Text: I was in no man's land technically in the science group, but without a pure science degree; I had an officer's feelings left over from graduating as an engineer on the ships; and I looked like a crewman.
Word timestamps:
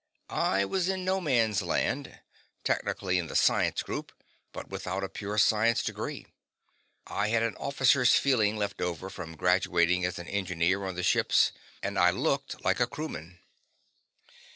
I 0.31 0.65
was 0.65 0.89
in 0.89 1.05
no 1.05 1.21
man's 1.21 1.61
land 1.61 2.21
technically 2.63 3.19
in 3.19 3.27
the 3.27 3.35
science 3.35 3.83
group, 3.83 4.11
but 4.51 4.67
without 4.67 5.03
a 5.03 5.09
pure 5.09 5.37
science 5.37 5.83
degree; 5.83 6.25
I 7.05 7.27
had 7.27 7.43
an 7.43 7.55
officer's 7.57 8.15
feelings 8.15 8.57
left 8.57 8.81
over 8.81 9.11
from 9.11 9.37
graduating 9.37 10.03
as 10.05 10.17
an 10.17 10.27
engineer 10.27 10.85
on 10.85 10.95
the 10.95 11.03
ships; 11.03 11.51
and 11.83 11.99
I 11.99 12.09
looked 12.09 12.65
like 12.65 12.79
a 12.79 12.87
crewman. 12.87 13.41